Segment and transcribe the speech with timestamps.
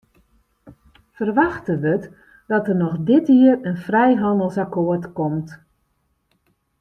[1.15, 2.07] Ferwachte wurdt
[2.49, 5.49] dat der noch dit jier in frijhannelsakkoart komt.